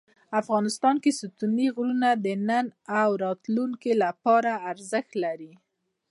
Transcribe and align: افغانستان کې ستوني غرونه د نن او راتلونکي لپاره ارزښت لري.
افغانستان 0.41 0.95
کې 1.03 1.11
ستوني 1.19 1.67
غرونه 1.75 2.09
د 2.25 2.27
نن 2.49 2.65
او 3.01 3.09
راتلونکي 3.25 3.91
لپاره 4.03 4.51
ارزښت 4.71 5.11
لري. 5.23 5.53